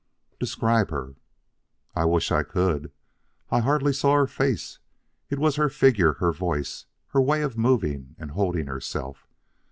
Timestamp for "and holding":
8.17-8.65